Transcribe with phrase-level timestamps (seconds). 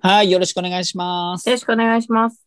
[0.00, 1.48] はい、よろしくお願いします。
[1.48, 2.46] よろしくお願いします。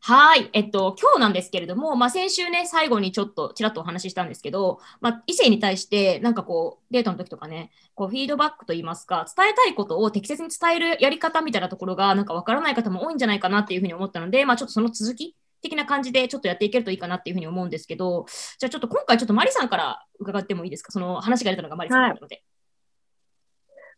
[0.00, 0.50] はい。
[0.52, 18.26] えっと、今日なんですけれども、まあ、先週ね、最後にちょっとちらっとお話ししたんですけど、まあ、異性に対して、なんかこう、デートの時とかね、こう、フィードバックといいますか、伝えたいことを適切に伝えるやり方みたいなところが、なんかわからない方も多いんじゃないかなっていうふうに思ったので、まあ、ちょっとその続き的な感じでちょっとやっていけるといいかなっていうふうに思うんですけど、
[18.58, 20.90] じゃあちょっと今回ちょっとマリさんから伺ってもいいですか？
[20.90, 22.34] その話が出たのがマリさんなので。
[22.34, 22.42] はい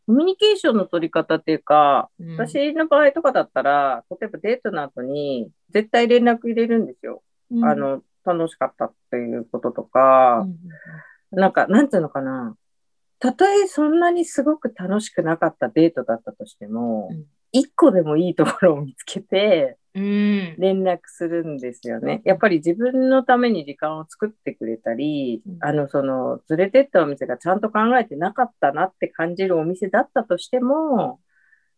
[0.07, 7.23] コミュニケーションの取り方っていうか、うん、私の場合とかだったら、例えばデートの後に絶対連絡入れるんですよ。
[7.51, 10.47] うん、あの、楽しかったっていうこととか、
[11.33, 12.57] うん、なんか、なんていうのかな。
[13.19, 17.11] たとえそんなにすごく楽しくなかったデートだったとしても、
[17.53, 22.21] 一個でもいいところを見つけて、連絡するんですよね。
[22.25, 31.21] やっぱり自分のために時間を作ってくれたり、うん、あの、その、連れてったお店がちゃんと考えてなかったなって感じるお店だったとしても、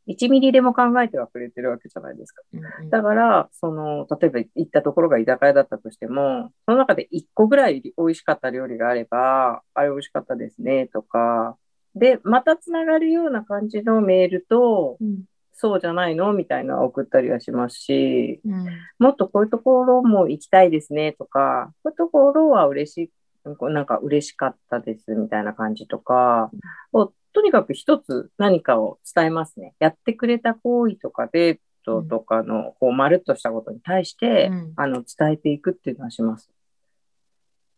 [0.08, 2.42] 1ミリでも考えてはくれてるわけじゃないですか。
[2.52, 11.56] うんだから、その、例えば行ったところが居酒屋だったとしても、その中で1個ぐらい美味しかった料理があれば、あれ美味しかったですね、とか、
[11.94, 15.24] で、またつながるような感じのメールと、うん
[15.58, 16.34] そうじゃないの？
[16.34, 18.66] みたいな送ったりはしますし、うん、
[18.98, 23.10] もっとこういうところも行きたいですねとか、こういうところは嬉しい、
[23.44, 26.50] なんか嬉しかったですみたいな感じとか、
[26.92, 29.74] をとにかく一つ何かを伝えますね。
[29.78, 36.50] やってくれた行為とかデートとかの、こう、まるっとしたことに対して、うん、あの、伝えていくっていうのはします。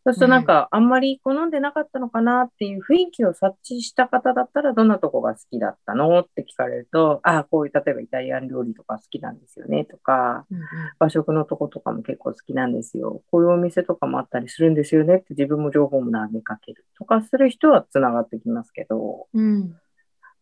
[0.08, 10.64] そうするとなんか、あんまり好んでなかったのかなっていう雰囲気を察知した方だったら、どんなとこが好きだったのって聞かれると、ああ、こういう、例えばイタリアン料理とか好きなんですよねとか、うんうん、
[10.98, 13.22] 和食のとことかも結構好きなんですよ。
[13.30, 19.76] こういうお店とかもあったりするんですよねって自分も情報も投げかけるとかする人は繋がってきますけど、うん、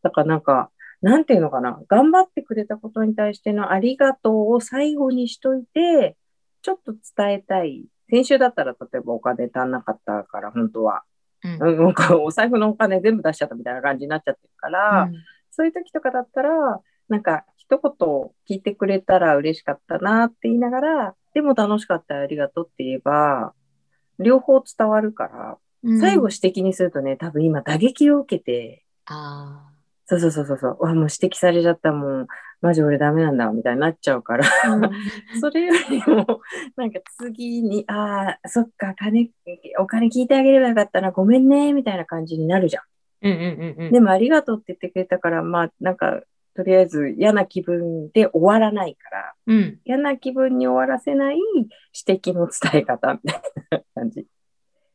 [0.03, 0.71] だからなんか、
[1.03, 6.17] なんていうのかな、頑張ってくれたことに対してのありがとうを最後にしといて、
[6.63, 11.03] ちょっと伝えたい先週だったら例えばお金足んなかったから本当は、
[11.43, 15.15] うん、お財布のお金全部出しちゃったみたいな感じになっちゃってるから、うん、
[15.50, 17.93] そういう時とかだったらなんか一言
[18.49, 23.53] 聞いてくれたら嬉しかったなって言いながらでも楽しかったありがとうって言えば
[24.19, 29.71] 両方伝わるから、うん、最後指摘にするとね多分今打撃を受けてあ
[30.06, 30.77] そうそうそうそうそう。
[30.81, 32.27] わ、もう指摘されちゃったもん。
[32.61, 34.47] マジ俺ダメなんだ、みたいになっちゃうから。
[34.69, 34.91] うん、
[35.41, 36.41] それよりも、
[36.77, 39.31] なんか次に、ああ、そっか、金、
[39.78, 42.83] お金聞いてあげればよかったな、ごめんね、みたいな感じになるじゃん。
[43.22, 46.22] うんうんうんうん、でもありがとうって言ってくれたから、まあ、なんか、
[46.55, 54.27] とりあえず嫌な気分で終わらないから、うん、嫌な気分に終わらせない指摘の伝え方みたいな感じ。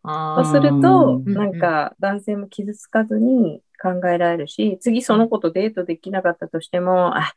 [0.04, 7.34] そうすると、なんか男性も傷つかずに考えられるし、次その子とデートできなかったとしても、あ、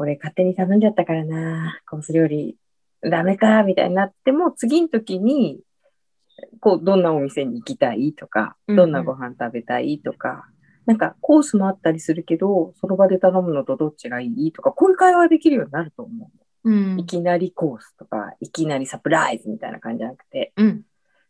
[0.00, 2.56] 俺勝手に頼んじゃったからな、コース料理。
[3.02, 5.60] ダメか、みたいになっても、次の時に、
[6.60, 8.14] こう、どんなお店に行きたい？
[8.14, 9.98] とか、どんなご飯食べたい？
[9.98, 10.46] とか、
[10.86, 14.52] なんかコースもあったりするけど、その場で頼むのとどっちがいい？
[14.52, 16.30] とか、こういう会話できるようになると思
[16.64, 16.70] う。
[16.70, 20.82] うん、いきなりコースとか、いきなりサプライズみたいな感じじゃなくて、うん、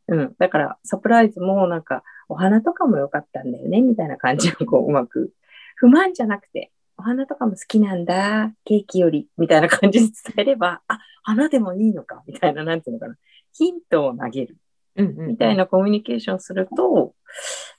[0.06, 0.34] うん。
[0.38, 5.32] だから、サプライズもなんか、お花とかも良かったんだよね、みたいな感じをこう、うまく、
[5.74, 13.16] 不満じゃなくて、お花とかも好きなんだ、ケーキより、みたいな感じで伝えれば、あ、花でもいいのか、みたいな、なんていうのかな。
[13.54, 14.58] ヒントを投げる。
[14.96, 17.14] みたいなコミュニケーションすると、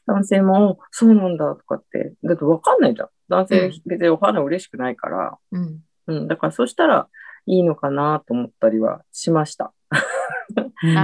[0.07, 3.09] 男性も、そうなんだとかって、だってわかんないじゃん。
[3.29, 5.38] 男性別にお花嬉しくないから。
[5.51, 5.79] うん。
[6.07, 7.07] うん、だからそしたら
[7.45, 9.71] いいのかなと思ったりはしました。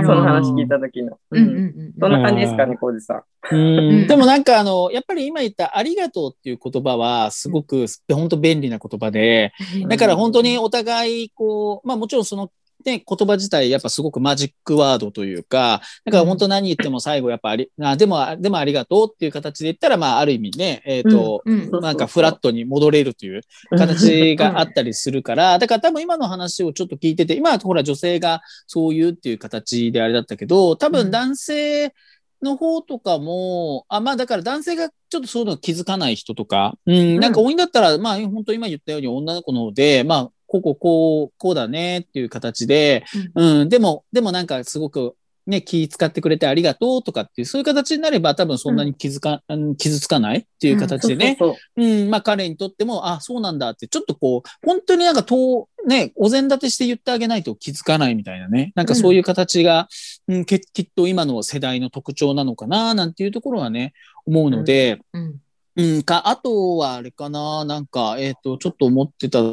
[0.06, 1.18] その話聞いた時の。
[1.32, 1.94] うん。
[1.98, 2.12] どん。
[2.12, 4.08] な感じですかね、浩二さん。
[4.08, 9.54] でもなんかあの、やっぱり今言ったありがとうっていう言葉はすごく本当便利な言葉で、
[9.88, 12.52] だから本当にお互いこう、まあもちろんその
[12.88, 23.42] ね、言葉自体やっぱすごくマジックワードというか、だから本当何言っても最後やっぱあり、あでも、でもありがとうっていう形で言ったら、まあある意味ね、えっ、ー、と、うんうん、なんかフラットに戻れるという
[23.78, 31.94] 形があったりするから、だから多分今の話をちょっと聞いてて、今はほら女性がそういうっていう形であれだったけど、多分男性、
[32.42, 43.06] の方とかも、あ、まあだから男性がちょっとそういうの気づかない人とか、うん、なんか多いんだったら、まあ本当今言ったように女の子の方で、まあこうこうこう、こうだねっていう形で、
[43.36, 45.16] うん、でも、でもなんかすごく、
[45.48, 59.88] ね、気使ってくれてありがとうとかっていう、そういう形になれば多分そんなに気づか、うん、傷つかないっていう形でね、そうん、まあ彼にとっても、あ、そうなんだって、ちょっとこう、本当になんかと、ね、お膳立てして言ってあげないと気づかないみたいなね、なんかそういう形が、
[60.28, 63.94] うん、けきっと今の世代の特徴なのかな、なんていうところはね、
[64.26, 65.36] 思うので、うん。
[65.78, 69.44] うん、か、あとはあれかな、なんか、えっ、と、ちょっと思ってた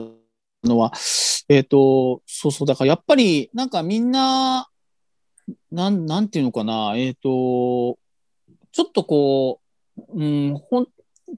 [0.64, 0.92] のは、
[1.48, 4.68] えっ、と、そうそう、だからやっぱり、なんかみんな、
[5.70, 7.98] なん、なんていうのかな、えっ、と、
[8.72, 9.60] ちょっとこ
[9.96, 10.86] う、うん、ほん、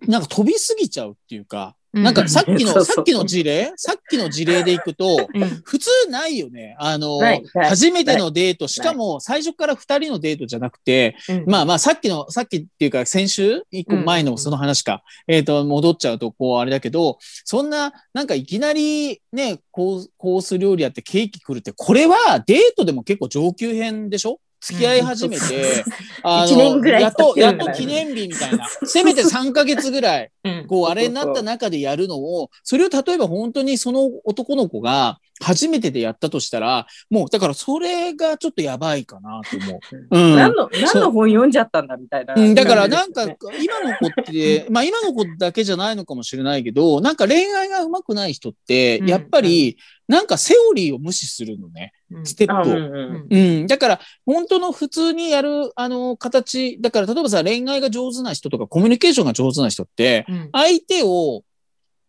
[0.06, 2.94] なんか飛びすぎちゃうっていうか、なんかさっきの、 そうそう。
[2.96, 6.76] さっきの事例さっきの事例でいくと、うん、普通ないよね。
[6.78, 7.18] あの
[7.54, 11.44] 初めてのデート、しかも最初から二人のデートじゃなくて、うん。
[11.46, 24.40] まあまあ、さっきの、さっきっていうか、先週一個前のその話か、えっ、と、戻っちゃうと、こう、あれだけど、そんな、なんかいきなりね、コーコース料理やってケーキ来るって、これはデートでも結構上級編でしょ？
[24.60, 25.84] 付き合い始めて、
[26.22, 28.66] あ一年ぐらいやっと、やっと記念日みたいな。
[28.84, 30.66] せめて3ヶ月ぐらい、うん。
[30.66, 39.80] こう、あれになった中でやるのを、それを例えば本当にその男の子が初めてでやったとしたら、もう、だからそれがちょっとやばいかなと思う。
[40.16, 40.36] うん。
[40.36, 42.34] 何の、何の本読んじゃったんだみたいな。
[42.34, 49.76] うん、だからなんかね、今の子って、 まあ今の子だけじゃないのかもしれないけど、なんか恋愛が上手くない人って、うんやっぱり、
[50.08, 52.72] なんかセオリーを無視するのね、うんステップを。
[52.72, 53.66] あうんうんうん。
[53.66, 61.42] だから、本当の普通にやる、あの、形、だから、例えばさ、恋愛が上手な人とか、コミュニケーションが上手な人って、うん相手を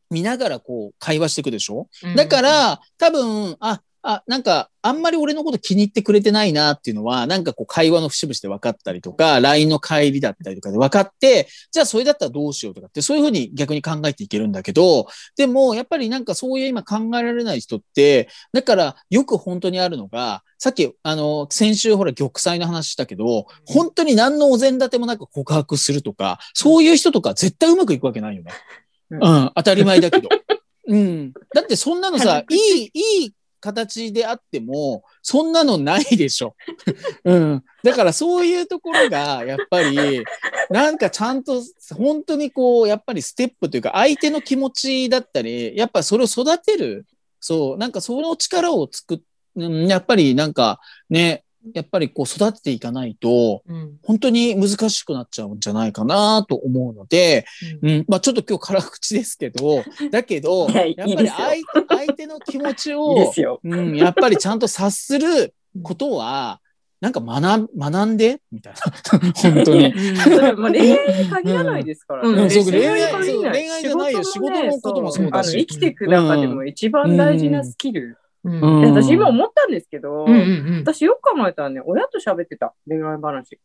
[0.09, 1.87] 見ながらこう、会話していくでしょ？
[2.03, 2.15] うん。
[2.15, 28.53] だから、多分、あ、あ、なんか、あんまり俺のこと気に入ってくれてないなっていうのは、なんかこう、会話の節々で分かったりとか、LINE の帰りだったりとかで分かって、じゃあそれだったらどうしようとかって、そういうふうに逆に考えていけるんだけど、でも、やっぱりなんかそういう今考えられない人って、だから、よく本当にあるのが、さっき、あの、先週ほら、玉砕の話したけど、本当に何のお膳立てもなく告白するとか、そういう人とか絶対うまくいくわけないよね。
[29.09, 30.29] うんうん、当たり前だけど。
[30.87, 31.33] うん。
[31.53, 36.55] だってそんなのさ、 いい、いい形であっても、そんなのないでしょ。
[37.25, 37.63] うん。
[37.83, 40.23] だからそういうところが、やっぱり、
[40.69, 41.61] なんかちゃんと、
[41.95, 47.05] 本当にこう、やっぱりステップというか、相手の気持ちだったり、やっぱそれを育てる。
[47.39, 49.19] そう、なんかその力を作っ、
[49.55, 53.97] うんやっぱりなんかね、やっぱりこう育てていかないと、うん。
[54.03, 57.45] 本当に難しくなっちゃうんじゃないかなと思うので、
[57.81, 63.59] うん、まあちょっと今日辛口ですけど、 だけど、いやっぱり相手相手の気持ち いいを。
[63.63, 65.53] うん、やっぱりちゃんと察する
[65.83, 66.59] ことは、
[66.99, 68.79] なんか学ん学んでみたいな。
[69.35, 69.93] 本当に。
[69.93, 72.35] 恋愛に限らないですからうん。
[72.35, 72.43] ね。
[72.43, 74.23] うんそう恋恋愛恋愛じゃないよ。
[74.23, 75.49] 仕事のこともそうだし。
[75.49, 78.17] あの生きていく中でも一番大事なスキル。
[78.47, 78.81] うん。
[78.93, 80.35] 私今思ったんですけど、うんう
[80.75, 82.73] ん私よく考えたらね、親と喋ってた。
[82.87, 83.59] 恋愛話。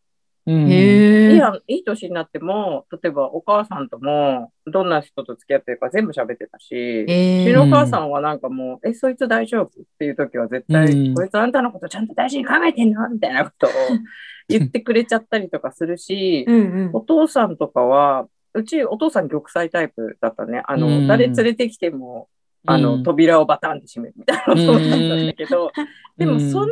[0.47, 0.69] うん。
[0.69, 9.65] いや、いい年になっても、例えばお母さんとも、どんな人と付き合ってるか全部喋ってたし、うえちのお母さんはなんかもう、え、そいつ大丈夫？
[9.67, 9.69] っ
[9.99, 11.15] ていう時は絶対、うん。
[11.15, 13.09] こいつあんたのことちゃんと大事に考えてんの？
[13.09, 13.71] みたいなことを
[14.49, 16.91] 言ってくれちゃったりとかするし、うんうん。
[16.93, 20.63] お父さんとかは、うちお父さん玉砕タイプだったね。
[20.67, 21.07] あの、うん。
[21.07, 22.29] 誰連れてきても、
[22.67, 23.03] あの、うん。
[23.03, 25.73] 扉をバタンって閉めるみたいなことだったんだけど、
[26.17, 26.67] でもうんその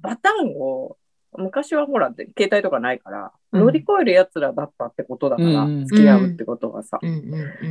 [0.00, 0.96] バタンを、
[1.36, 3.60] 昔はほら、携帯とかないから、うん。
[3.60, 5.86] 乗り越える奴らだったってことだから、うん。
[5.86, 6.98] 付き合うってことがさ。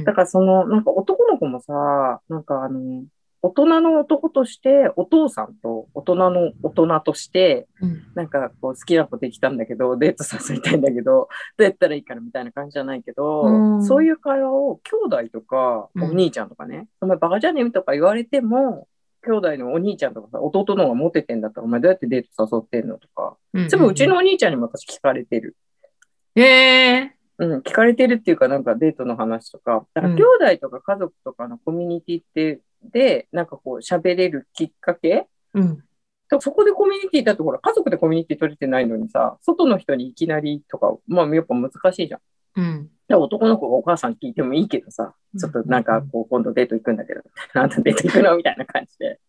[0.06, 3.04] だからその、なんか男の子もさ、なんかあの、
[3.48, 18.88] 大人の男として、お父さんと大人の大人として、うんなんかこう好きな子できたんだけど、デート誘いたいんだけど、どうやったらいいかなみたいな感じじゃないけど、うんそういう会話を兄弟とか、うんお兄ちゃんとかね、お前バカじゃねえとか言われても、
[19.24, 23.70] 兄弟のお兄ちゃんとかさ、弟の方がモテてんだったら、お前どうやってデート誘ってんのとか、うん。
[23.70, 25.56] 全部うちのお兄ちゃんにも私聞かれてる。
[26.36, 27.14] へえ。
[27.40, 30.24] うん、聞かれてるっていうか、なんかデートの話とか、だからうん兄
[30.56, 35.28] 弟とか家族とかのコミュニティって、で、なんかこう喋れるきっかけ？
[35.54, 35.78] うん。
[36.30, 42.20] でそこでコミュニティだとほら、家族でコミュニティ取れてないのにさ、外の人にいきなりとか、まあやっぱ難しいじゃん。
[42.56, 42.90] うん。
[43.08, 47.22] で男の子がお母さん聞いてもいいけどさうん、ちょっとなんかこう今度デート行くんだけど、
[47.54, 48.36] あんたデート行くの？
[48.36, 49.20] みたいな感じで。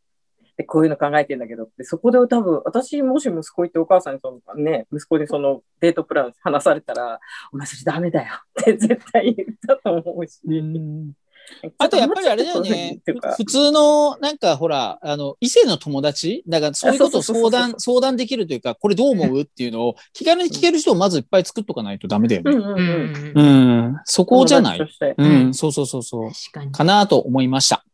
[0.56, 7.20] で、こういうの考えてんだけど、でそこで多分、私もし息子行ってお母さんにそのね、息子にそのデートプラン話されたら、
[7.52, 10.40] お前それダメだよって絶対言ったと思うし。
[10.44, 11.12] うん
[11.78, 13.00] あとやっぱりあれだよね。
[13.36, 19.40] 普通の、なんかほら、あの、異性の友達だからそういうことを相談、相談できるというか、これどう思う？
[19.40, 22.52] っていうのを気軽に聞ける人をまずいっぱい作っとかないとダメだよね。
[22.52, 23.32] うんうんううん。
[23.34, 23.38] ん。
[23.38, 23.42] う
[23.90, 23.96] ん。
[24.04, 24.80] そこじゃない？
[25.16, 26.30] うん、そうそうそうそう。
[26.72, 27.84] かなと思いました。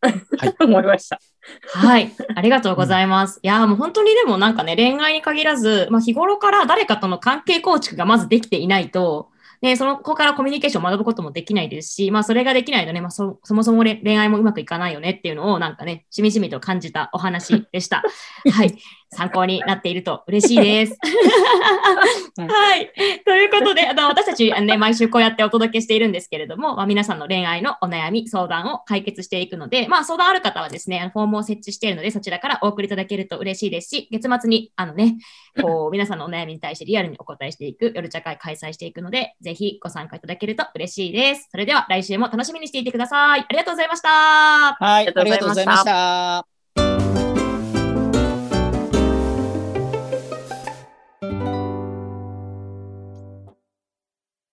[0.00, 0.14] はい、
[0.60, 1.20] 思いました。
[1.66, 2.12] はい。
[2.34, 3.40] ありがとうございます。
[3.42, 9.28] いや、もう本当にでもなんかね、恋愛に限らず、まあ日頃から誰かとの関係構築がまずできていないと、
[9.62, 18.02] で、その子からコミュニケーションを学ぶこともできないですし、まあそれができないとね、まあそそもそも恋愛もうまくいかないよねっていうのをなんかね、しみじみと感じたお話でした。
[18.52, 18.76] はい。
[19.14, 20.96] 参考になっていると嬉しいです。
[22.40, 22.90] はい。
[23.24, 35.16] ということで、あ の私たち、ね、毎週こうやってお届けしているんですけれども、まあ、皆さんの恋愛のお悩み、相談を解決していくので、まあ相談ある方はですね、フォームを設置しているので、そちらからお送りいただけると嬉しいですし、月末にあのね、
[35.60, 41.48] こう 皆さんのお悩みに対してリアルにお答えしていく夜茶会開催していくので、ぜひご参加いただけると嬉しいです。
[41.50, 43.40] それでは来週も楽しみにしていてください。
[43.40, 44.08] ありがとうございました。
[44.08, 46.51] はい、ありがとうございました。